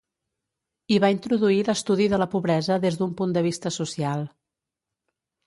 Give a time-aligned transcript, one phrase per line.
[0.95, 4.27] I va introduir l'estudi de la pobresa des d'un punt de vista social.